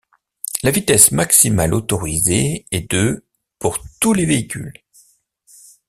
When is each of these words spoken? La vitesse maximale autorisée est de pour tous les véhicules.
La 0.63 0.71
vitesse 0.71 1.11
maximale 1.11 1.75
autorisée 1.75 2.65
est 2.71 2.89
de 2.89 3.23
pour 3.59 3.77
tous 3.99 4.13
les 4.13 4.25
véhicules. 4.25 4.73